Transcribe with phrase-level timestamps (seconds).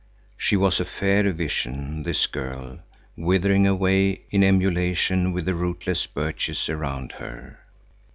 [0.35, 2.79] She was a fair vision, this girl,
[3.15, 7.59] withering away in emulation with the rootless birches around her.